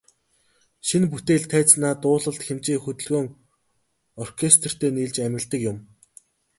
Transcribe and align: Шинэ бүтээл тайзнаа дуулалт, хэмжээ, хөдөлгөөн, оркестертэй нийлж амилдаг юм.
Шинэ 0.87 1.05
бүтээл 1.11 1.45
тайзнаа 1.51 1.93
дуулалт, 2.03 2.41
хэмжээ, 2.45 2.77
хөдөлгөөн, 2.81 3.27
оркестертэй 4.23 4.91
нийлж 4.93 5.15
амилдаг 5.27 5.61
юм. 5.71 5.77